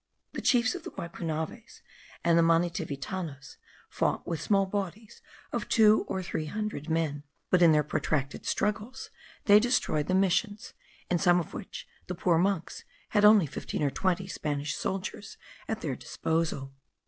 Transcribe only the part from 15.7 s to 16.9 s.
their disposal.